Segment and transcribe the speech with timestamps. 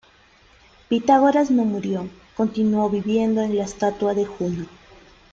[0.89, 4.65] Pitágoras no murió: continuó viviendo en la estatua de Juno.